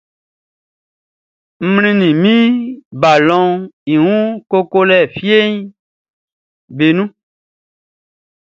[1.61, 2.41] N mlinnin min
[3.01, 3.61] balɔnʼn
[3.93, 5.53] i wun koko lɛ fieʼn
[6.77, 7.05] nun lɔ.